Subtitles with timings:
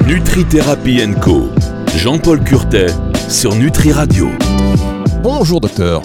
[0.00, 0.44] Nutri
[1.20, 1.48] Co.
[1.96, 2.86] Jean-Paul Curtet
[3.28, 4.28] sur Nutri Radio.
[5.22, 6.02] Bonjour docteur.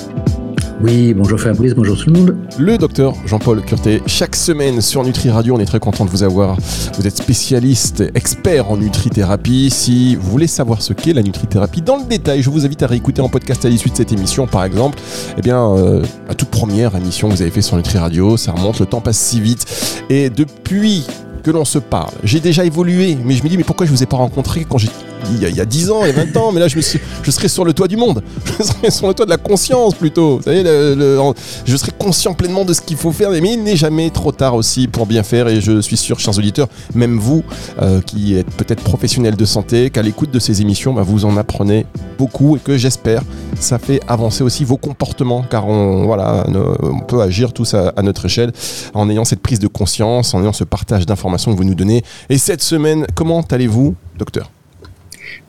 [0.81, 2.37] Oui, bonjour Fabrice, bonjour tout le monde.
[2.59, 6.21] Le docteur Jean-Paul Curtet, chaque semaine sur Nutri Radio, on est très content de vous
[6.21, 6.57] avoir.
[6.97, 9.69] Vous êtes spécialiste, expert en nutrithérapie.
[9.71, 12.87] Si vous voulez savoir ce qu'est la nutrithérapie dans le détail, je vous invite à
[12.87, 14.99] réécouter en podcast à l'issue de cette émission, par exemple.
[15.37, 18.51] Eh bien, euh, la toute première émission que vous avez fait sur Nutri Radio, ça
[18.51, 19.65] remonte, le temps passe si vite.
[20.09, 21.07] Et depuis
[21.51, 22.13] l'on se parle.
[22.23, 24.77] J'ai déjà évolué, mais je me dis, mais pourquoi je vous ai pas rencontré quand
[24.77, 24.89] j'ai
[25.31, 27.65] il y, a, 10 ans et 20 ans, mais là je, me je serai sur
[27.65, 28.23] le toit du monde,
[28.59, 30.39] je serai sur le toit de la conscience plutôt.
[30.45, 34.55] Je serai conscient pleinement de ce qu'il faut faire, mais il n'est jamais trop tard
[34.55, 35.47] aussi pour bien faire.
[35.47, 37.43] Et je suis sûr, chers auditeurs, même vous
[37.81, 41.37] euh, qui êtes peut-être professionnels de santé, qu'à l'écoute de ces émissions, bah, vous en
[41.37, 41.85] apprenez
[42.17, 43.23] beaucoup et que j'espère
[43.59, 46.45] ça fait avancer aussi vos comportements, car on, voilà,
[46.81, 48.51] on peut agir tous à notre échelle
[48.93, 52.03] en ayant cette prise de conscience, en ayant ce partage d'informations que vous nous donnez.
[52.29, 54.49] Et cette semaine, comment allez-vous, docteur?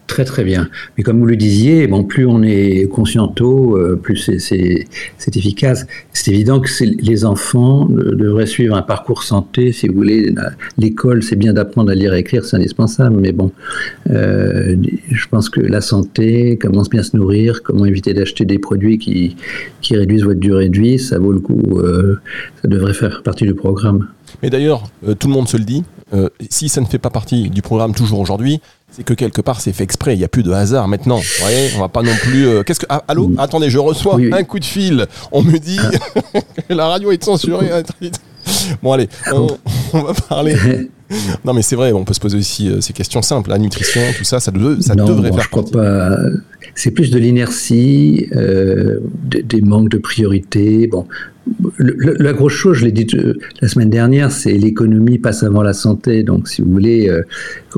[0.08, 0.70] Très très bien.
[0.96, 5.86] Mais comme vous le disiez, bon, plus on est conscient tôt, euh, plus c'est efficace.
[6.14, 10.34] C'est évident que les enfants devraient suivre un parcours santé, si vous voulez.
[10.78, 13.18] L'école, c'est bien d'apprendre à lire et écrire, c'est indispensable.
[13.20, 13.52] Mais bon,
[14.10, 14.76] euh,
[15.10, 19.36] je pense que la santé, comment bien se nourrir, comment éviter d'acheter des produits qui,
[19.82, 21.80] qui réduisent votre durée de vie, ça vaut le coup.
[21.80, 22.18] Euh,
[22.62, 24.08] ça devrait faire partie du programme.
[24.42, 24.84] Mais d'ailleurs,
[25.18, 25.84] tout le monde se le dit,
[26.50, 29.72] si ça ne fait pas partie du programme toujours aujourd'hui, c'est que quelque part c'est
[29.72, 30.14] fait exprès.
[30.14, 31.18] Il n'y a plus de hasard maintenant.
[31.18, 32.46] Vous voyez, on va pas non plus.
[32.46, 33.30] Euh, qu'est-ce que ah, allô.
[33.38, 35.06] Attendez, je reçois un coup de fil.
[35.30, 35.78] On me dit
[36.68, 37.70] que la radio est censurée.
[38.82, 39.46] bon allez, on,
[40.02, 40.56] va parler.
[41.44, 43.50] non mais c'est vrai, on peut se poser aussi euh, ces questions simples.
[43.50, 45.42] La nutrition, tout ça, ça, ça devrait faire.
[45.42, 46.16] Je crois pas.
[46.78, 50.86] C'est plus de l'inertie, euh, des manques de priorité.
[50.86, 51.06] Bon,
[51.80, 55.72] la grosse chose, je l'ai dit euh, la semaine dernière, c'est l'économie passe avant la
[55.72, 56.22] santé.
[56.22, 57.22] Donc, si vous voulez, euh,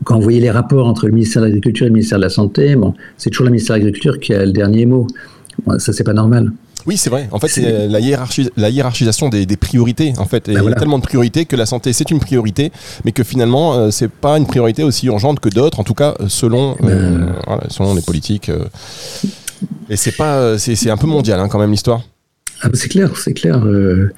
[0.04, 2.28] quand vous voyez les rapports entre le ministère de l'Agriculture et le ministère de la
[2.28, 5.06] Santé, bon, c'est toujours le ministère de l'Agriculture qui a le dernier mot.
[5.78, 6.52] ça, c'est pas normal.
[6.86, 7.28] Oui, c'est vrai.
[7.32, 8.00] En fait, c'est la,
[8.56, 10.12] la, hiérarchisation des, priorités.
[10.18, 12.72] En fait, il y a ben tellement de priorités que la santé c'est une priorité,
[13.04, 15.80] mais que finalement euh, c'est pas une priorité aussi urgente que d'autres.
[15.80, 17.34] En tout cas, selon ben
[17.68, 18.50] selon les politiques.
[19.88, 22.02] et c'est pas, c'est un peu mondial hein, quand même l'histoire.
[22.62, 23.64] Ah c'est clair, c'est clair.
[23.64, 24.12] Euh,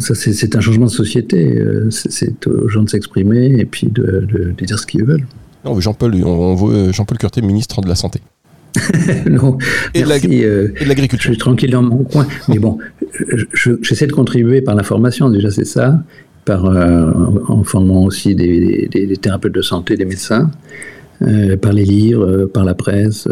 [0.00, 1.56] ça, c'est un changement de société.
[1.56, 5.26] Euh, c'est aux gens de s'exprimer et puis de, dire ce qu'ils veulent.
[5.64, 8.20] Non, Jean-Paul, on, veut Jean-Paul Curté, ministre de la Santé.
[9.30, 9.58] non,
[9.94, 11.30] et euh, de l'agriculture.
[11.30, 12.26] je suis tranquille dans mon coin.
[12.48, 12.78] Mais bon,
[13.82, 16.02] j'essaie de contribuer par l'information, déjà c'est ça,
[16.44, 18.88] par, en formant aussi des,
[19.20, 20.50] thérapeutes de santé, des médecins,
[21.60, 23.28] par les livres, par la presse.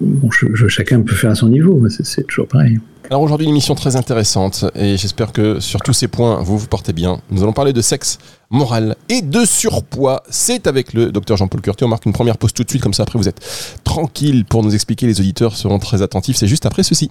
[0.00, 2.78] Bon, chacun peut faire à son niveau, c'est toujours pareil.
[3.10, 6.66] Alors aujourd'hui, une émission très intéressante et j'espère que sur tous ces points, vous vous
[6.66, 7.20] portez bien.
[7.30, 8.18] Nous allons parler de sexe
[8.50, 10.22] moral et de surpoids.
[10.30, 11.84] C'est avec le docteur Jean-Paul Curti.
[11.84, 14.62] On marque une première pause tout de suite, comme ça après vous êtes tranquille pour
[14.62, 15.06] nous expliquer.
[15.06, 16.36] Les auditeurs seront très attentifs.
[16.36, 17.10] C'est juste après ceci.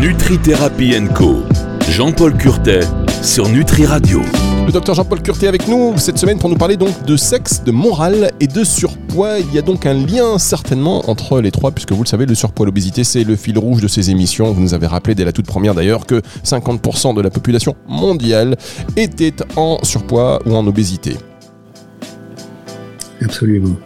[0.00, 0.38] Nutri
[1.14, 1.42] Co.
[1.90, 2.80] Jean-Paul Curtet
[3.22, 4.20] sur Nutri Radio.
[4.66, 7.70] Le docteur Jean-Paul Curté avec nous cette semaine pour nous parler donc de sexe, de
[7.70, 9.38] morale et de surpoids.
[9.38, 12.34] Il y a donc un lien certainement entre les trois, puisque vous le savez, le
[12.34, 14.52] surpoids l'obésité, c'est le fil rouge de ces émissions.
[14.52, 18.56] Vous nous avez rappelé dès la toute première d'ailleurs que 50% de la population mondiale
[18.96, 21.16] était en surpoids ou en obésité.
[23.20, 23.76] Absolument.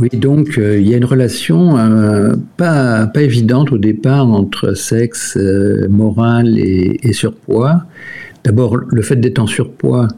[0.00, 4.74] Oui, donc euh, il y a une relation euh, pas, pas évidente au départ entre
[4.74, 7.84] sexe, euh, morale et surpoids.
[8.44, 10.08] D'abord, le fait d'être en surpoids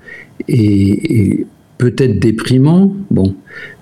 [0.48, 1.46] est,
[1.78, 3.34] peut-être déprimant, bon,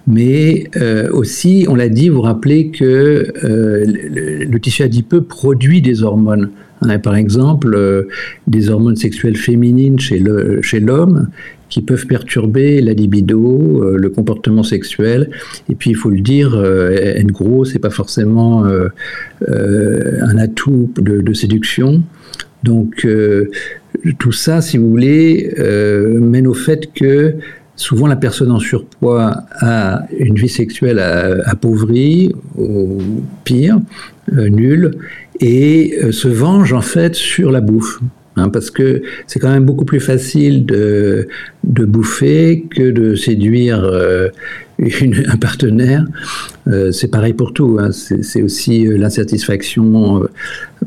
[0.06, 6.03] mais euh, aussi, on l'a dit, vous rappelez que euh, le, tissu adipeux produit des
[6.03, 6.50] hormones.
[6.82, 8.09] On a par exemple euh,
[8.47, 10.19] des hormones sexuelles féminines chez
[10.81, 11.28] l'homme
[11.71, 15.31] qui peuvent perturber la libido, le comportement sexuel.
[15.69, 18.65] Et puis, il faut le dire, être gros, c'est pas forcément
[19.49, 22.03] un atout de, de séduction.
[22.62, 23.05] Donc,
[24.12, 27.34] tout ça, si vous voulez, euh, mène au fait que
[27.76, 30.99] souvent la personne en surpoids a une vie sexuelle
[31.44, 33.00] appauvrie, ou
[33.44, 33.79] pire,
[34.32, 34.93] euh, nulle,
[35.40, 38.00] et euh, se venge en fait sur la bouffe.
[38.37, 41.29] Hein, parce que c'est quand même beaucoup plus facile de,
[41.62, 43.88] de bouffer que de séduire
[45.28, 46.06] un partenaire.
[46.92, 47.78] c'est pareil pour tout.
[47.81, 47.90] Hein.
[47.92, 50.22] c'est aussi l'insatisfaction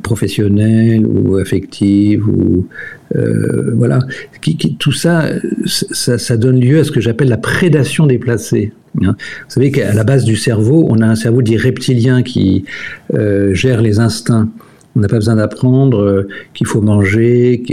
[0.01, 2.67] professionnelle ou affective ou
[3.15, 3.99] euh, voilà,
[4.79, 5.29] tout ça,
[5.65, 8.73] ça, donne lieu à ce que j'appelle la prédation déplacée.
[9.01, 9.15] Hein.
[9.17, 12.65] Vous savez qu'à la base du cerveau, on a un cerveau dit reptilien qui
[13.13, 14.49] euh, gère les instincts.
[14.95, 17.63] On n'a pas besoin d'apprendre euh, qu'il faut manger.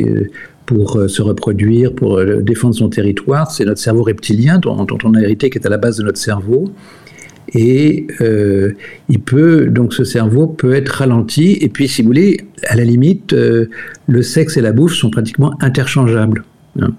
[0.66, 3.50] Pour se reproduire, pour défendre son territoire.
[3.50, 6.18] C'est notre cerveau reptilien dont, on a hérité, qui est à la base de notre
[6.18, 6.70] cerveau.
[7.52, 8.06] Et
[9.08, 11.58] il peut, donc ce cerveau peut être ralenti.
[11.60, 15.54] Et puis, si vous voulez, à la limite, le sexe et la bouffe sont pratiquement
[15.60, 16.44] interchangeables.
[16.80, 16.94] Hein.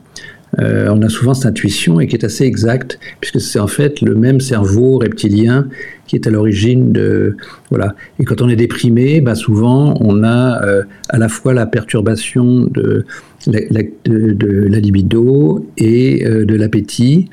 [0.60, 4.02] Euh, on a souvent cette intuition et qui est assez exacte, puisque c'est en fait
[4.02, 5.68] le même cerveau reptilien
[6.07, 7.36] qui est à l'origine de
[7.69, 7.96] voilà.
[8.19, 12.66] Et quand on est déprimé, bah souvent on a euh, à la fois la perturbation
[12.66, 13.06] de
[13.48, 17.30] la, libido et euh, de l'appétit.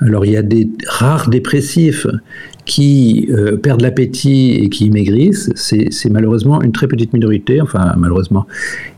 [0.00, 2.06] Alors il y a des rares dépressifs
[2.64, 8.46] qui euh, perdent l'appétit et qui maigrissent, c'est malheureusement une très petite minorité, enfin malheureusement.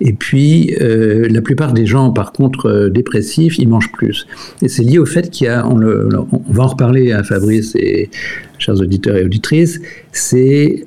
[0.01, 4.27] Et puis euh, la plupart des gens, par contre, euh, dépressifs, ils mangent plus.
[4.63, 8.11] Et c'est lié au fait qu'il va en reparler à Fabrice et
[8.59, 9.81] chers auditeurs et auditrices,
[10.13, 10.85] c'est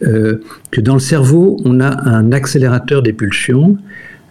[0.71, 3.77] que dans le cerveau, on a un accélérateur des pulsions.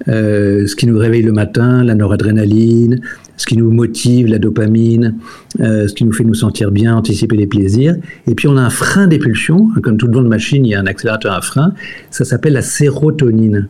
[0.07, 3.01] ce qui nous réveille le matin, la noradrénaline,
[3.39, 5.15] ce qui nous motive, la dopamine,
[5.61, 7.97] euh, ce qui nous fait nous sentir bien, anticiper les plaisirs.
[8.27, 10.73] Et puis on a un frein des pulsions, comme tout le monde de machine, il
[10.73, 11.73] y a un accélérateur à frein,
[12.11, 13.69] ça s'appelle la sérotonine.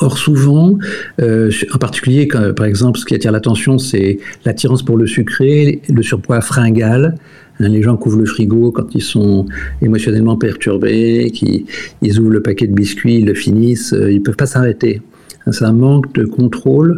[0.00, 0.78] Or souvent,
[1.20, 6.02] euh, en particulier, par exemple, ce qui attire l'attention, c'est l'attirance pour le sucré, le
[6.02, 7.16] surpoids fringal.
[7.60, 9.46] Hein, les gens couvrent le frigo quand ils sont
[9.82, 11.66] émotionnellement perturbés, qui
[12.02, 15.00] ils ouvrent le paquet de biscuits, ils le finissent, euh, ils ne peuvent pas s'arrêter.
[15.50, 16.96] C'est un manque de contrôle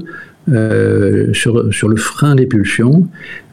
[0.49, 3.09] euh, sur, sur, le frein des pulsions.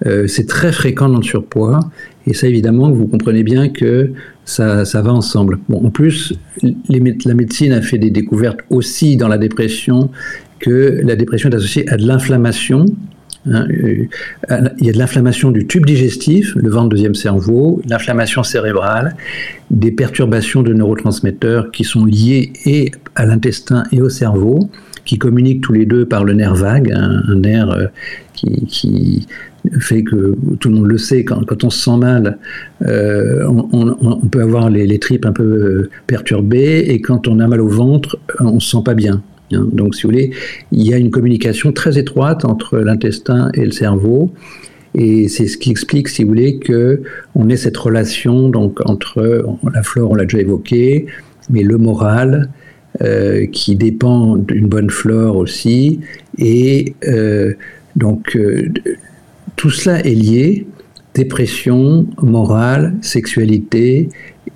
[0.06, 1.80] Euh, c'est très fréquent dans le surpoids.
[2.28, 4.12] Et ça, évidemment, vous comprenez bien que
[4.46, 5.58] ça, ça va ensemble.
[5.70, 10.12] Bon, en plus, la médecine a fait des découvertes aussi dans la dépression,
[10.60, 12.86] que la dépression est associée à de l'inflammation.
[13.50, 14.06] Hein, euh,
[14.78, 19.16] il y a de l'inflammation du tube digestif, le ventre deuxième cerveau, l'inflammation cérébrale,
[19.72, 24.70] des perturbations de neurotransmetteurs qui sont liées et à l'intestin et au cerveau
[25.06, 27.88] qui communiquent tous les deux par le nerf vague, un, nerf euh,
[28.34, 29.28] qui,
[29.80, 32.38] fait que tout le monde le sait, quand, on se sent mal,
[32.86, 37.62] euh, on, peut avoir les, tripes un peu euh, perturbées, et quand on a mal
[37.62, 39.22] au ventre, on se sent pas bien.
[39.54, 39.68] Hein.
[39.72, 40.32] Donc, si vous voulez,
[40.72, 44.34] il y a une communication très étroite entre l'intestin et le cerveau.
[44.96, 47.02] Et c'est ce qui explique, si vous voulez, que
[47.34, 51.08] on ait cette relation donc entre la flore, on l'a déjà évoqué,
[51.50, 52.50] mais le moral,
[53.02, 56.00] euh, qui dépend d'une bonne flore aussi.
[56.38, 57.54] Et euh,
[57.96, 58.70] donc, euh,
[59.56, 60.68] tout cela est lié.
[61.16, 64.10] Dépression, morale, sexualité,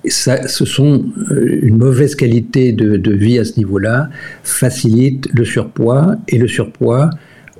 [0.06, 4.08] ça, ce sont une mauvaise qualité de, de vie à ce niveau-là,
[4.44, 7.10] facilite le surpoids et le surpoids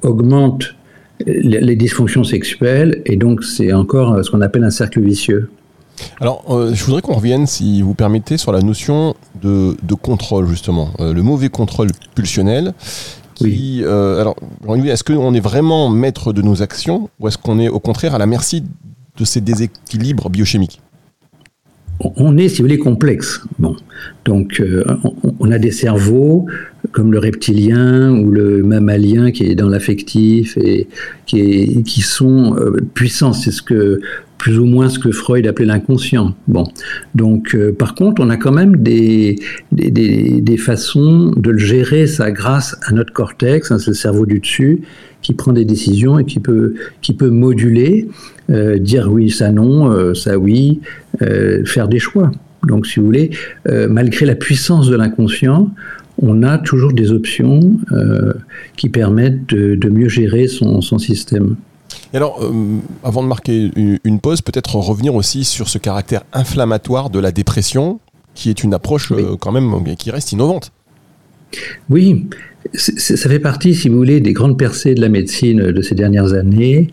[0.03, 0.77] augmente
[1.27, 5.49] les dysfonctions sexuelles et donc c'est encore ce qu'on appelle un cercle vicieux.
[6.21, 10.91] Alors, euh, je voudrais qu'on revienne, si vous permettez, sur la notion de, contrôle, justement.
[11.01, 12.75] Euh, le mauvais contrôle pulsionnel.
[13.35, 14.35] Qui, euh, alors,
[14.85, 18.19] est-ce qu'on est vraiment maître de nos actions ou est-ce qu'on est au contraire à
[18.19, 18.65] la merci
[19.17, 20.81] de ces déséquilibres biochimiques?
[22.01, 23.41] On est, si vous voulez, complexe.
[23.61, 23.77] Bon,
[24.25, 24.61] donc
[25.39, 26.47] on, a des cerveaux
[26.93, 30.89] comme le reptilien ou le mammalien qui est dans l'affectif et
[31.27, 32.57] qui, qui sont
[32.95, 33.33] puissants.
[33.33, 34.01] C'est ce que
[34.39, 36.35] plus ou moins ce que Freud appelait l'inconscient.
[36.47, 36.65] Bon,
[37.15, 39.37] donc euh, par contre, on a quand même des,
[39.73, 44.39] des, façons de le gérer ça grâce à notre cortex, hein, c'est le cerveau du
[44.39, 44.83] dessus,
[45.23, 48.09] qui prend des décisions et qui peut, qui peut moduler,
[48.51, 50.81] euh, dire oui, ça non, euh, ça oui,
[51.65, 52.31] faire des choix.
[52.65, 53.31] Donc si vous voulez,
[53.67, 55.71] malgré la puissance de l'inconscient,
[56.21, 57.61] on a toujours des options
[58.77, 61.57] qui permettent de, de mieux gérer son, son système.
[62.13, 67.11] Et alors, euh, avant de marquer une pause, peut-être revenir aussi sur ce caractère inflammatoire
[67.11, 68.01] de la dépression,
[68.35, 70.73] qui est une approche euh, quand même qui reste innovante.
[71.91, 72.27] Oui,
[72.75, 76.35] ça fait partie, si vous voulez, des grandes percées de la médecine de ces dernières
[76.35, 76.89] années.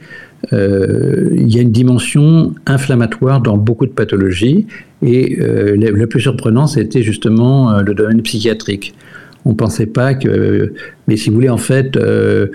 [0.53, 4.67] Euh, il y a une dimension inflammatoire dans beaucoup de pathologies,
[5.01, 8.95] et le plus surprenant, c'était justement le domaine psychiatrique
[9.45, 10.74] on pensait pas que.
[11.07, 12.47] Mais si vous voulez, en fait, euh,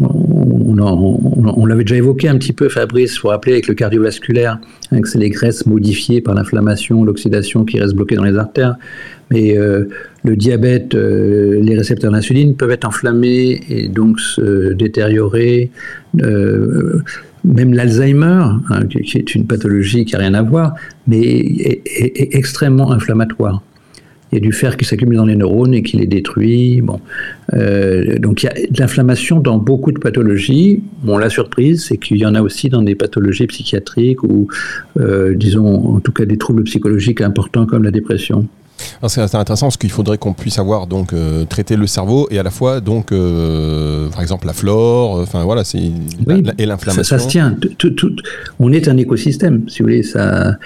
[0.00, 4.58] on, l'avait déjà évoqué un petit peu, Fabrice, il faut rappeler avec le cardiovasculaire,
[4.90, 8.76] que c'est les graisses modifiées par l'inflammation, l'oxydation qui restent bloquées dans les artères.
[9.30, 9.84] Mais euh,
[10.24, 15.70] le diabète, euh, les récepteurs d'insuline peuvent être enflammés et donc se détériorer.
[17.44, 20.74] même l'Alzheimer, hein, qui est une pathologie qui n'a rien à voir,
[21.06, 23.62] mais est extrêmement inflammatoire
[24.30, 26.80] il y a du fer qui s'accumule dans les neurones et qui les détruit.
[26.80, 27.00] Bon.
[27.54, 30.82] Euh, donc il y a de l'inflammation dans beaucoup de pathologies.
[31.02, 34.48] Bon, la surprise, c'est qu'il y en a aussi dans des pathologies psychiatriques ou,
[34.98, 38.46] euh, disons, en tout cas des troubles psychologiques importants comme la dépression.
[39.06, 42.42] C'est intéressant parce qu'il faudrait qu'on puisse avoir donc euh, traité le cerveau et à
[42.42, 45.78] la fois donc euh, par exemple la flore, euh, enfin voilà, c'est
[46.58, 47.02] et l'inflammation.
[47.02, 47.56] Ça, se tient.
[48.58, 50.56] on est un écosystème, si vous voulez, ça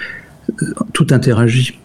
[0.93, 1.77] tout interagit.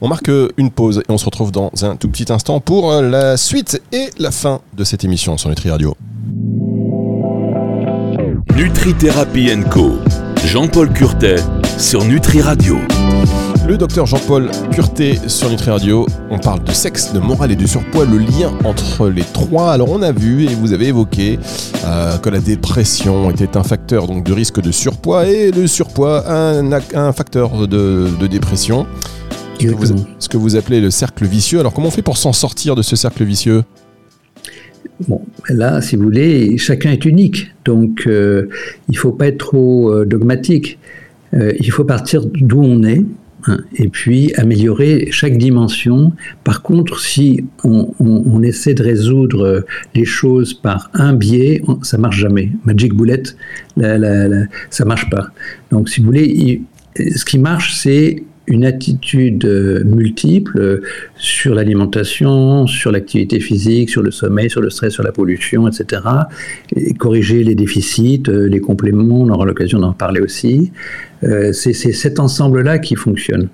[0.00, 3.36] On marque une pause et on se retrouve dans un tout petit instant pour la
[3.36, 5.96] suite et la fin de cette émission sur Nutri Radio.
[8.56, 9.98] Nutri Thérapie Co.
[10.46, 11.36] Jean-Paul Curtet
[11.78, 12.78] sur Nutri Radio.
[13.68, 16.06] Le docteur Jean-Paul Pureté sur Nutri Radio.
[16.30, 19.72] On parle de sexe, de morale et de surpoids, le lien entre les trois.
[19.72, 21.40] Alors on a vu et vous avez évoqué
[21.84, 26.30] euh, que la dépression était un facteur donc, de risque de surpoids et le surpoids
[26.30, 28.86] un, un facteur de, dépression.
[29.58, 31.58] Ce que, vous, ce que, vous, appelez le cercle vicieux.
[31.58, 33.64] Alors comment on fait pour s'en sortir de ce cercle vicieux?
[35.08, 37.50] Bon, là, si vous voulez, chacun est unique.
[37.64, 38.48] Donc, euh,
[38.88, 40.78] il ne faut pas être trop euh, dogmatique.
[41.32, 43.02] il faut partir d'où on est,
[43.74, 46.12] et puis améliorer chaque dimension.
[46.44, 52.50] Par contre, si on, essaie de résoudre les choses par un biais, ça marche jamais.
[52.64, 53.22] Magic Bullet,
[53.76, 55.28] la, la, ça marche pas.
[55.70, 56.62] Donc, si vous voulez,
[56.96, 60.80] ce qui marche, c'est une attitude euh, multiple euh,
[61.16, 66.02] sur l'alimentation, sur l'activité physique, sur le sommeil, sur le stress, sur la pollution, etc.
[66.74, 70.72] Et corriger les déficits, euh, les compléments, on aura l'occasion d'en parler aussi.
[71.22, 73.48] C'est cet ensemble-là qui fonctionne.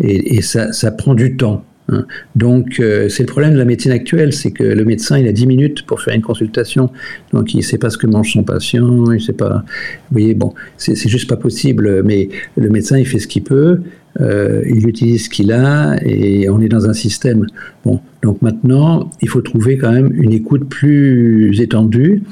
[0.00, 1.64] Et, ça, prend du temps.
[1.88, 2.04] Hein.
[2.34, 5.46] Donc, c'est le problème de la médecine actuelle, c'est que le médecin, il a 10
[5.46, 6.90] minutes pour faire une consultation.
[7.32, 9.64] Donc, il ne sait pas ce que mange son patient, il sait pas.
[10.10, 12.02] Vous voyez, bon, c'est juste pas possible.
[12.02, 13.80] Mais le médecin, il fait ce qu'il peut.
[14.20, 17.46] Euh, il utilise ce qu'il a et on est dans un système.
[17.84, 22.22] Bon, donc maintenant, il faut trouver quand même une écoute plus étendue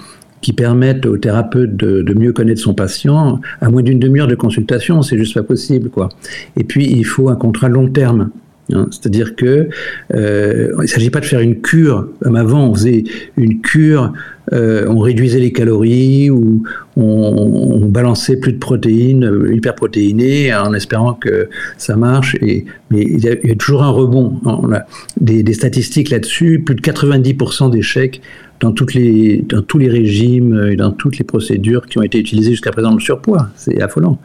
[0.40, 3.40] qui permette au thérapeute de, mieux connaître son patient.
[3.60, 6.08] À moins d'une demi-heure de consultation, c'est juste pas possible, quoi.
[6.56, 8.30] Et puis, il faut un contrat long terme.
[8.72, 8.88] Hein.
[8.90, 9.68] C'est-à-dire que
[10.14, 12.68] euh, il ne s'agit pas de faire une cure avant.
[12.68, 13.04] On faisait
[13.36, 14.12] une cure,
[14.52, 16.62] euh, on réduisait les calories ou
[16.96, 22.36] on, balançait plus de protéines, euh, hyperprotéinées, en espérant que ça marche.
[22.42, 24.40] Et, mais il y, a, toujours un rebond.
[24.44, 24.82] On a
[25.20, 26.62] des statistiques là-dessus.
[26.64, 28.20] Plus de 90% d'échecs
[28.60, 32.18] dans, toutes les, dans tous les régimes et dans toutes les procédures qui ont été
[32.18, 33.48] utilisées jusqu'à présent le surpoids.
[33.56, 34.18] C'est affolant.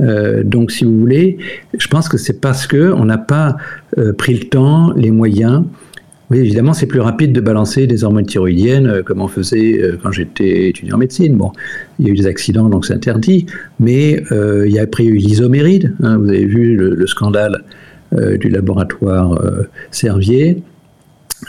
[0.00, 1.38] Euh, donc, si vous voulez,
[1.76, 3.56] je pense que c'est parce qu'on n'a pas
[3.98, 5.64] euh, pris le temps, les moyens.
[6.30, 10.12] Oui, évidemment, c'est plus rapide de balancer des hormones thyroïdiennes euh, comme on faisait quand
[10.12, 11.36] j'étais étudiant en médecine.
[11.36, 11.52] Bon,
[11.98, 13.46] il y a eu des accidents, donc c'est interdit.
[13.80, 15.94] Mais il y a après eu l'isoméride.
[16.02, 17.64] Hein, vous avez vu le, scandale
[18.12, 19.38] du laboratoire
[19.90, 20.62] Servier.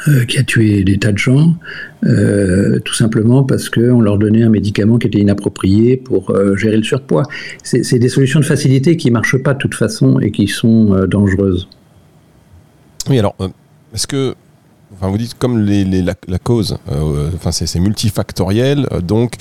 [0.08, 1.56] Euh, qui a tué des tas de gens,
[2.06, 6.78] euh, tout simplement parce qu'on leur donnait un médicament qui était inapproprié pour euh, gérer
[6.78, 7.24] le surpoids.
[7.64, 11.08] C'est des solutions de facilité qui ne marchent pas de toute façon et qui sont
[11.08, 11.68] dangereuses.
[13.10, 13.36] Oui, alors,
[13.94, 14.36] est-ce que
[14.92, 16.78] Enfin, vous dites comme les, la, cause,
[17.36, 19.36] enfin c'est multifactoriel, donc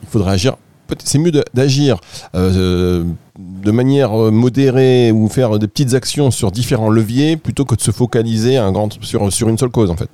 [0.00, 0.56] il faudrait agir
[1.04, 1.98] c'est mieux d'agir
[2.34, 3.04] euh,
[3.38, 7.80] de manière euh, modérée ou faire des petites actions sur différents leviers plutôt que de
[7.80, 10.08] se focaliser un grand, sur, sur une seule cause en fait.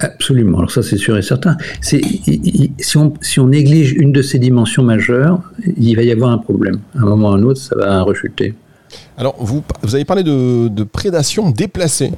[0.00, 1.56] Absolument, alors ça c'est sûr et certain.
[1.80, 2.00] Si
[2.96, 5.40] on, si on néglige une de ces dimensions majeures,
[5.76, 6.80] il va y avoir un problème.
[6.96, 8.54] À un moment ou à un autre, ça va rechuter.
[9.16, 12.12] Alors, vous, vous avez parlé de, prédation déplacée.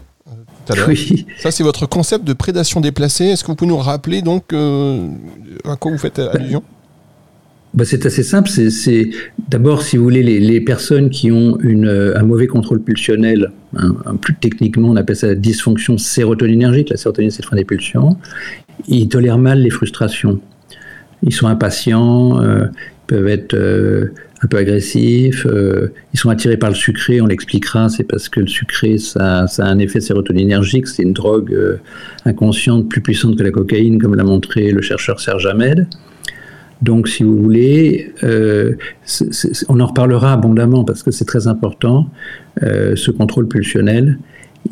[0.70, 1.26] Euh, oui.
[1.38, 3.26] Ça, c'est votre concept de prédation déplacée.
[3.26, 6.62] Est-ce que vous pouvez nous rappeler donc à quoi vous faites allusion?
[7.74, 8.48] Bah, c'est assez simple.
[8.48, 9.10] C'est
[9.48, 14.34] d'abord, si vous voulez, les, personnes qui ont euh, un mauvais contrôle pulsionnel, hein, plus
[14.34, 16.90] techniquement, on appelle ça la dysfonction sérotoninergique.
[16.90, 18.16] La sérotonine, c'est le frein des pulsions.
[18.86, 20.40] Ils tolèrent mal les frustrations.
[21.22, 24.12] Ils sont impatients, euh, ils peuvent être euh,
[24.42, 25.46] un peu agressifs,
[26.12, 29.64] ils sont attirés par le sucré, on l'expliquera, c'est parce que le sucré, ça, ça,
[29.64, 31.56] a un effet sérotoninergique, c'est une drogue
[32.26, 35.86] inconsciente plus puissante que la cocaïne, comme l'a montré le chercheur Serge Ahmed.
[36.82, 38.74] Donc, si vous voulez, euh,
[39.68, 42.08] on en reparlera abondamment parce que c'est très important.
[42.62, 44.18] Euh, ce contrôle pulsionnel,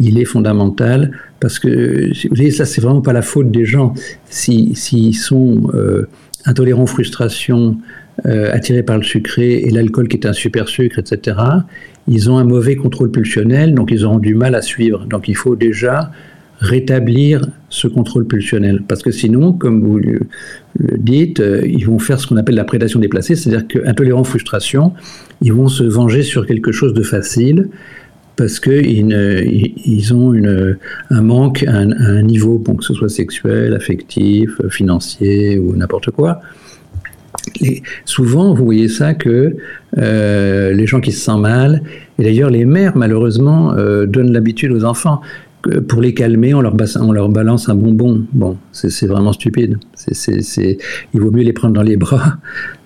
[0.00, 3.64] il est fondamental parce que, si vous voulez, ça, c'est vraiment pas la faute des
[3.64, 3.94] gens.
[4.28, 6.08] S'ils sont euh,
[6.44, 7.78] intolérants aux frustrations,
[8.24, 11.34] attirés par le sucré et l'alcool qui est un super sucre, etc.,
[12.08, 15.06] ils ont un mauvais contrôle pulsionnel, donc ils auront du mal à suivre.
[15.06, 16.12] Donc, il faut déjà
[16.62, 18.82] rétablir ce contrôle pulsionnel.
[18.86, 20.20] Parce que sinon, comme vous le
[20.96, 24.92] dites, euh, ils vont faire ce qu'on appelle la prédation déplacée, c'est-à-dire qu'intolérant frustration,
[25.40, 27.68] ils vont se venger sur quelque chose de facile
[28.36, 29.12] parce qu'ils
[29.84, 30.32] ils ont
[31.10, 36.40] un manque un, niveau, bon, que ce soit sexuel, affectif, financier ou n'importe quoi.
[38.06, 39.56] souvent, vous voyez ça que
[39.98, 41.82] euh, les gens qui se sentent mal,
[42.18, 45.20] et d'ailleurs les mères, malheureusement, euh, donnent l'habitude aux enfants.
[45.88, 48.22] Pour les calmer, on leur, on leur balance un bonbon.
[48.32, 49.78] Bon, c'est vraiment stupide.
[49.94, 50.78] c'est
[51.14, 52.34] il vaut mieux les prendre dans les bras.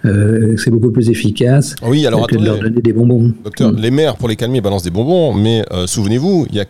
[0.04, 3.32] Euh, c'est beaucoup plus efficace oui, alors, que de leur donner des bonbons.
[3.42, 3.76] Docteur, mm.
[3.76, 6.64] les mères, pour les calmer, balancent des bonbons, mais souvenez-vous, il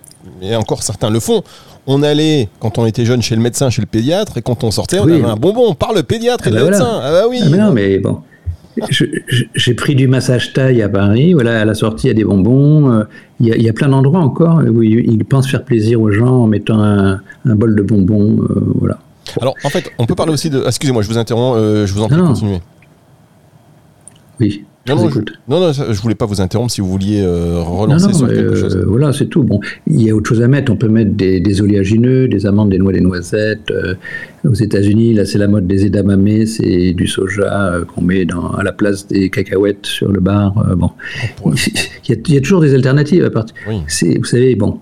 [0.49, 1.43] y a encore certains le font
[1.87, 4.71] on allait, quand on était jeune, chez le médecin, chez le pédiatre, et quand on
[4.71, 7.01] sortait, on avait un bonbon par le pédiatre et le ah bah médecin.
[7.03, 7.41] Ah bah oui.
[7.43, 8.19] Ah mais non, mais bon.
[9.54, 11.33] J'ai pris du massage taille à Paris.
[11.33, 12.92] Voilà, à la sortie, il y a des bonbons.
[12.92, 13.04] Euh,
[13.40, 16.80] il y, a, plein d'endroits encore où ils, pensent faire plaisir aux gens en mettant
[16.80, 18.42] un, bol de bonbons.
[18.42, 18.99] Euh, voilà.
[19.40, 20.62] Alors, en fait, on peut parler aussi de.
[20.66, 21.59] Excusez-moi, je vous interromps.
[21.59, 22.61] Euh, je vous en prie, continuer.
[24.40, 24.64] Oui.
[24.88, 28.40] Non, je, non, je voulais pas vous interrompre si vous vouliez euh, relancer sur quelque
[28.40, 28.76] euh, chose.
[28.87, 29.43] Voilà, c'est tout.
[29.43, 30.73] Bon, il y a autre chose à mettre.
[30.73, 33.71] On peut mettre des, oléagineux, des amandes, des noix, des noisettes.
[33.71, 33.95] Euh,
[34.45, 38.62] aux États-Unis, là, c'est la mode des edamame, c'est du soja qu'on met dans, à
[38.62, 40.55] la place des cacahuètes sur le bar.
[40.76, 40.90] bon,
[42.09, 43.25] il y, a, toujours des alternatives.
[43.25, 43.47] À part...
[43.69, 43.81] Oui.
[44.19, 44.78] Vous savez, bon,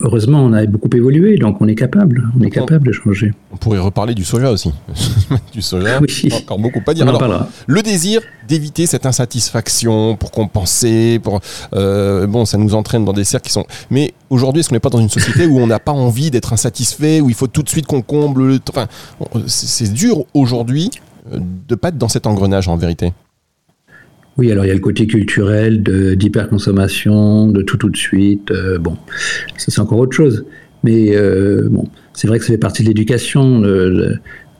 [0.00, 3.32] heureusement, on a beaucoup évolué, donc on est capable, on est capable de changer.
[3.52, 4.72] On pourrait reparler du soja aussi.
[5.52, 6.00] du soja,
[6.34, 7.08] encore beaucoup pas dire.
[7.08, 11.40] Alors, le désir d'éviter cette insatisfaction pour compenser, pour
[11.74, 13.66] euh, bon, ça nous entraîne dans des cercles qui sont.
[13.90, 16.52] Mais aujourd'hui, est-ce qu'on n'est pas dans une société où on n'a pas envie d'être
[16.52, 18.58] insatisfait, où il faut tout de suite qu'on comble le.
[18.68, 18.86] Enfin,
[19.46, 20.90] c'est dur aujourd'hui
[21.32, 23.12] euh, de pas être dans cet engrenage en vérité.
[24.38, 28.50] Oui, alors il y a le côté culturel d'hyperconsommation, de, tout tout de suite.
[28.50, 28.96] Euh, bon,
[29.58, 30.46] ça c'est encore autre chose.
[30.84, 33.60] Mais euh, bon, c'est vrai que ça fait partie de l'éducation,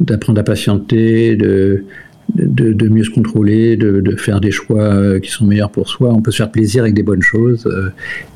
[0.00, 1.84] d'apprendre à patienter, de,
[2.34, 6.12] de, mieux se contrôler, de, faire des choix euh, qui sont meilleurs pour soi.
[6.12, 7.66] On peut se faire plaisir avec des bonnes choses.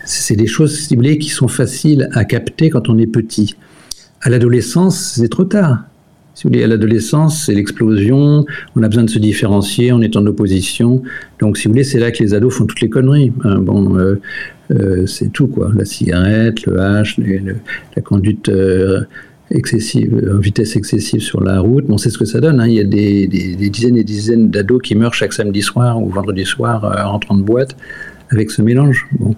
[0.05, 3.57] C'est des choses ciblées qui sont faciles à capter quand on est petit.
[4.23, 5.85] À l'adolescence, c'est trop tard.
[6.37, 8.45] Si vous voulez, à l'adolescence, c'est l'explosion,
[8.77, 11.03] on a besoin de se différencier, on est en opposition.
[11.39, 13.33] Donc, si vous voulez, c'est là que les ados font toutes les conneries.
[13.43, 14.21] Hein, bon, euh,
[14.71, 15.71] euh, c'est tout, quoi.
[15.75, 19.01] La cigarette, le hache, la conduite euh,
[19.51, 21.87] excessive, vitesse excessive sur la route.
[21.87, 22.61] Bon, c'est ce que ça donne.
[22.61, 22.67] Hein.
[22.69, 23.27] Il y a des,
[23.71, 27.45] dizaines et dizaines d'ados qui meurent chaque samedi soir ou vendredi soir en rentrant de
[27.45, 27.79] boîte
[28.29, 29.07] avec ce mélange.
[29.19, 29.35] Bon,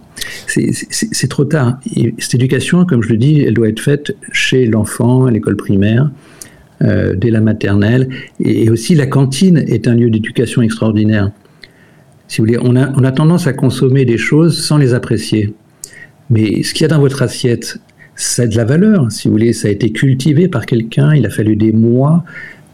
[0.49, 1.79] c'est trop tard.
[2.19, 6.11] cette éducation, comme je le dis, elle doit être faite chez l'enfant, à l'école primaire.
[6.81, 8.09] Euh, dès la maternelle.
[8.39, 11.33] Et, aussi, la cantine est un lieu d'éducation extraordinaire.
[12.29, 15.55] Si vous voulez, on a, tendance à consommer des choses sans les apprécier.
[16.31, 17.79] Mais ce qu'il y a dans votre assiette,
[18.15, 19.11] ça a de la valeur.
[19.11, 21.17] Si vous voulez, ça a été cultivé par quelqu'un.
[21.17, 22.23] Il a fallu des mois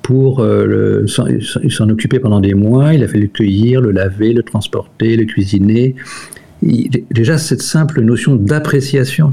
[0.02, 2.92] pour euh, s'en occuper pendant des mois.
[2.92, 5.94] Il a fallu le cueillir, le laver, le transporter, le cuisiner.
[6.60, 9.32] déjà, cette simple notion d'appréciation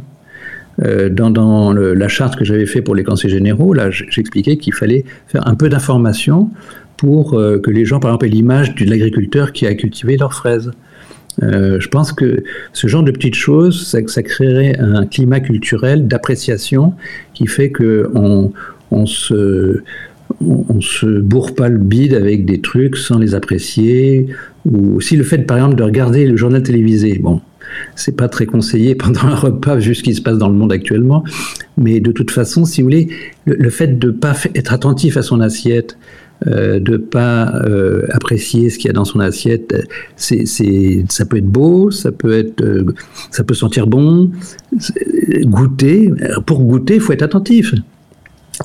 [0.83, 5.05] euh, dans, la charte que j'avais fait pour les conseils généraux, là, j'expliquais qu'il fallait
[5.27, 6.49] faire un peu d'information
[6.97, 10.33] pour euh, que les gens, par exemple, aient l'image de l'agriculteur qui a cultivé leurs
[10.33, 10.71] fraises.
[11.43, 16.93] Euh, je pense que ce genre de petites choses, ça, créerait un climat culturel d'appréciation
[17.33, 18.51] qui fait qu'on
[18.91, 19.81] on se
[20.79, 24.27] se bourre pas le bide avec des trucs sans les apprécier,
[24.65, 27.19] ou aussi le fait, par exemple, de regarder le journal télévisé.
[27.19, 27.41] Bon,
[27.95, 30.71] c'est pas très conseillé pendant un repas, vu ce qui se passe dans le monde
[30.71, 31.23] actuellement.
[31.77, 33.09] Mais de toute façon, si vous voulez,
[33.45, 35.97] le, fait de pas être attentif à son assiette,
[36.47, 39.75] euh, de pas euh, apprécier ce qu'il y a dans son assiette,
[40.15, 40.45] c'est,
[41.07, 42.85] ça peut être beau, ça peut être, euh,
[43.29, 44.31] ça peut sentir bon,
[45.43, 46.11] goûter.
[46.45, 47.75] Pour goûter, il faut être attentif.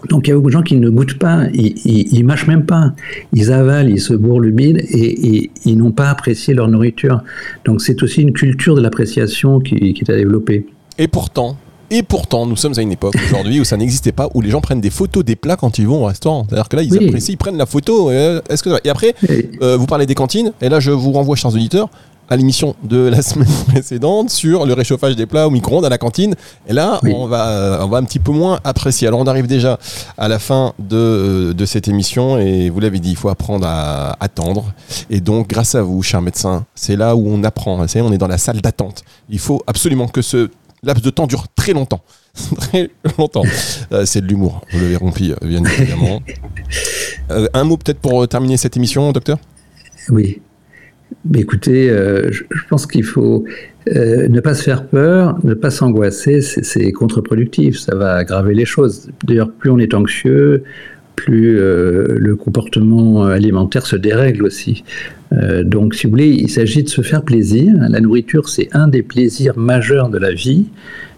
[0.08, 2.64] Donc il y a beaucoup de gens qui ne goûtent pas, ils, ils, mâchent même
[2.64, 2.92] pas,
[3.32, 7.22] ils avalent, ils se bourrent le bide et, ils n'ont pas apprécié leur nourriture.
[7.64, 10.66] Donc c'est aussi une culture de l'appréciation qui, est à développer.
[10.98, 11.56] Et pourtant,
[11.90, 14.60] et pourtant, nous sommes à une époque aujourd'hui où ça n'existait pas, où les gens
[14.60, 16.44] prennent des photos des plats quand ils vont au restaurant.
[16.48, 18.10] C'est-à-dire que là, ils apprécient, ils prennent la photo.
[18.10, 18.70] Euh, est-ce que...
[18.84, 19.14] Et après,
[19.62, 21.88] euh, vous parlez des cantines, et là, je vous renvoie, chers auditeurs,
[22.28, 25.98] à l'émission de la semaine précédente sur le réchauffage des plats au micro-ondes à la
[25.98, 26.34] cantine.
[26.68, 29.08] Et là, on, va, on va un petit peu moins apprécier.
[29.08, 29.78] Alors, on arrive déjà
[30.18, 34.16] à la fin de, de cette émission et vous l'avez dit, il faut apprendre à
[34.20, 34.72] attendre.
[35.10, 37.76] Et donc, grâce à vous, cher médecin, c'est là où on apprend.
[37.76, 39.02] Vous on est dans la salle d'attente.
[39.30, 40.50] Il faut absolument que ce
[40.82, 42.00] laps de temps dure très longtemps.
[42.60, 43.44] très longtemps.
[43.92, 44.60] Euh, c'est de l'humour.
[44.72, 46.22] Vous l'avez rompi, bien évidemment.
[47.32, 49.38] Euh, un mot peut-être pour terminer cette émission, docteur?
[50.10, 50.40] Oui.
[51.34, 53.44] Écoutez, euh, je, pense qu'il faut
[53.94, 58.64] euh, ne pas se faire peur, ne pas s'angoisser, c'est contre-productif, ça va aggraver les
[58.64, 59.08] choses.
[59.24, 60.62] D'ailleurs, plus on est anxieux,
[61.16, 64.84] plus euh, le comportement alimentaire se dérègle aussi.
[65.64, 67.74] donc, si vous voulez, il s'agit de se faire plaisir.
[67.88, 70.66] La nourriture, c'est un des plaisirs majeurs de la vie.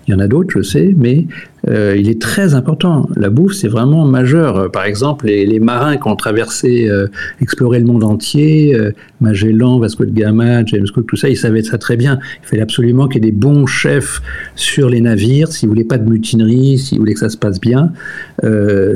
[0.07, 1.27] Il y en a d'autres, je sais, mais
[1.69, 3.09] euh, il est très important.
[3.17, 4.71] La bouffe, c'est vraiment majeur.
[4.71, 7.09] Par exemple, les, marins qui ont traversé, euh,
[7.41, 11.63] exploré le monde entier, euh, Magellan, Vasco de Gama, James Cook, tout ça, ils savaient
[11.63, 12.19] ça très bien.
[12.43, 14.23] Il fallait absolument qu'il y ait des bons chefs
[14.55, 17.93] sur les navires, s'ils voulaient pas de mutinerie, s'ils voulaient que ça se passe bien.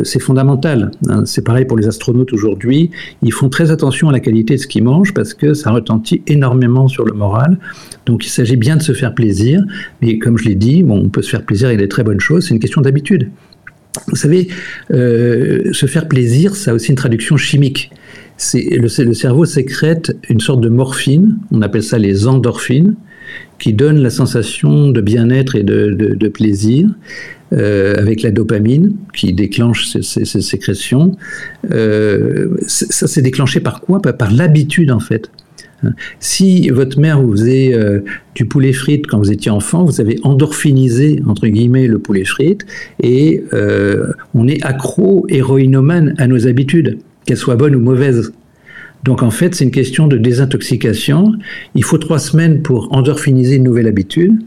[0.04, 0.92] c'est fondamental.
[1.08, 1.24] Hein.
[1.26, 2.90] C'est pareil pour les astronautes aujourd'hui.
[3.22, 6.22] Ils font très attention à la qualité de ce qu'ils mangent parce que ça retentit
[6.26, 7.58] énormément sur le moral.
[8.06, 9.62] Donc il s'agit bien de se faire plaisir,
[10.00, 12.20] mais comme je l'ai dit, bon, on peut se faire plaisir avec des très bonnes
[12.20, 13.30] choses, c'est une question d'habitude.
[14.08, 14.48] Vous savez,
[14.90, 17.90] euh, se faire plaisir, ça a aussi une traduction chimique.
[18.54, 22.96] Le, le, cerveau sécrète une sorte de morphine, on appelle ça les endorphines,
[23.58, 26.88] qui donnent la sensation de bien-être et de, plaisir,
[27.52, 31.16] euh, avec la dopamine qui déclenche ces, sécrétions.
[31.70, 34.00] Euh, ça s'est déclenché par quoi?
[34.02, 35.30] Par l'habitude en fait.
[36.20, 38.00] Si votre mère vous faisait euh,
[38.34, 42.66] du poulet frites quand vous étiez enfant, vous avez endorphinisé, entre guillemets, le poulet frites,
[43.02, 48.32] et euh, on est accro, héroïnomane à nos habitudes, qu'elles soient bonnes ou mauvaises.
[49.04, 51.32] Donc en fait, c'est une question de désintoxication.
[51.74, 54.38] Il faut trois semaines pour endorphiniser une nouvelle habitude.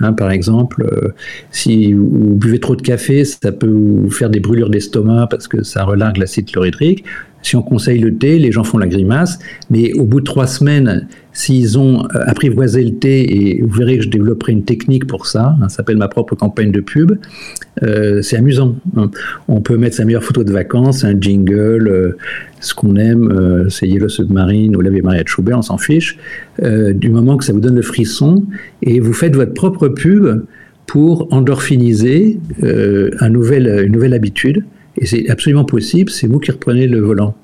[0.00, 1.14] Hein, par exemple, euh,
[1.50, 5.62] si vous buvez trop de café, ça peut vous faire des brûlures d'estomac parce que
[5.62, 7.04] ça relargue l'acide chlorhydrique.
[7.46, 9.38] Si on conseille le thé, les gens font la grimace,
[9.70, 13.98] mais au bout de trois semaines, s'ils ont euh, apprivoisé le thé, et vous verrez
[13.98, 17.12] que je développerai une technique pour ça, hein, ça s'appelle ma propre campagne de pub,
[17.84, 18.74] euh, c'est amusant.
[18.96, 19.12] Hein.
[19.46, 22.16] On peut mettre sa meilleure photo de vacances, un jingle, euh,
[22.58, 26.18] ce qu'on aime, c'est Yellow Submarine ou l'Ave Maria de Schubert, on s'en fiche,
[26.60, 28.44] du moment que ça vous donne le frisson,
[28.82, 30.42] et vous faites votre propre pub
[30.86, 34.64] pour endorphiniser une nouvelle habitude
[34.98, 37.34] et c'est absolument possible, c'est vous qui reprenez le volant.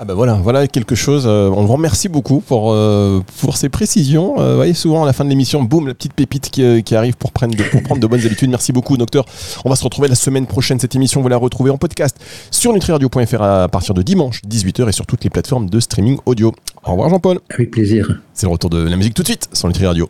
[0.00, 1.24] Ah ben voilà, voilà quelque chose.
[1.26, 4.40] Euh, on vous remercie beaucoup pour, euh, pour ces précisions.
[4.40, 6.94] Euh, vous voyez, souvent à la fin de l'émission, boum, la petite pépite qui, qui
[6.94, 8.48] arrive pour prendre, de, pour prendre de bonnes habitudes.
[8.48, 9.24] Merci beaucoup, docteur.
[9.64, 10.78] On va se retrouver la semaine prochaine.
[10.78, 12.16] Cette émission, vous la retrouvez en podcast
[12.52, 16.52] sur nutriradio.fr à partir de dimanche, 18h, et sur toutes les plateformes de streaming audio.
[16.84, 17.40] Au revoir, Jean-Paul.
[17.50, 18.20] Avec plaisir.
[18.34, 20.08] C'est le retour de la musique tout de suite sur Nutri Radio.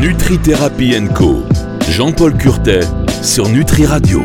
[0.00, 0.38] Nutri
[1.14, 1.42] Co.
[1.92, 2.80] Jean-Paul Curtet
[3.22, 4.18] sur Nutri Radio.